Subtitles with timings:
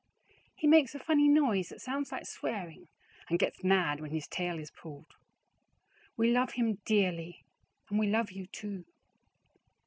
[0.55, 2.87] He makes a funny noise that sounds like swering
[3.29, 5.13] and gets mad when his tale is puled.
[6.17, 7.43] We love him dearly
[7.87, 8.85] and we love you two.